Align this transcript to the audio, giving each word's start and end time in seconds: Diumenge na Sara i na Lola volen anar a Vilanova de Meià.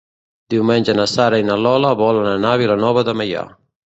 Diumenge 0.53 0.95
na 0.99 1.05
Sara 1.11 1.41
i 1.41 1.45
na 1.51 1.57
Lola 1.65 1.91
volen 2.01 2.31
anar 2.31 2.53
a 2.57 2.61
Vilanova 2.65 3.07
de 3.11 3.15
Meià. 3.21 3.45